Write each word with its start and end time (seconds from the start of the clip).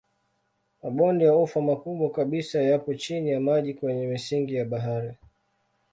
Mabonde 0.81 1.23
ya 1.25 1.35
ufa 1.35 1.61
makubwa 1.61 2.11
kabisa 2.11 2.61
yapo 2.61 2.93
chini 2.93 3.29
ya 3.29 3.39
maji 3.39 3.73
kwenye 3.73 4.07
misingi 4.07 4.55
ya 4.55 4.65
bahari. 4.65 5.13